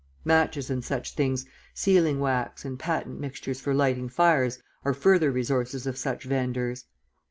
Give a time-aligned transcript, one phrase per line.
[0.25, 1.45] Matches and such things,
[1.75, 6.85] sealing wax, and patent mixtures for lighting fires are further resources of such venders.